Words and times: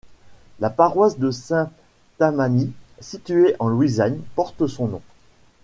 La 0.59 0.71
paroisse 0.71 1.19
de 1.19 1.29
Saint-Tammany, 1.29 2.71
située 3.01 3.55
en 3.59 3.67
Louisiane, 3.67 4.19
porte 4.33 4.65
son 4.65 4.87
nom. 4.87 5.01